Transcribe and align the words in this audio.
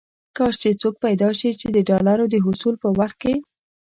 کاش 0.37 0.55
کې 0.61 0.79
څوک 0.81 0.95
پيدا 1.05 1.29
شي 1.39 1.49
چې 1.59 1.67
د 1.75 1.77
ډالرو 1.89 2.25
د 2.29 2.35
حصول 2.45 2.75
په 2.83 2.89
وخت 2.99 3.17
کې. 3.23 3.33